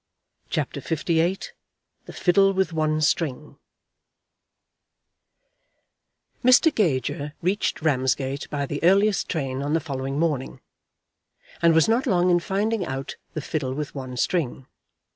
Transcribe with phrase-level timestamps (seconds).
[0.49, 1.51] CHAPTER LVIII
[2.07, 3.57] "The Fiddle with One String"
[6.43, 6.73] Mr.
[6.73, 10.59] Gager reached Ramsgate by the earliest train on the following morning,
[11.61, 14.65] and was not long in finding out the "Fiddle with One String."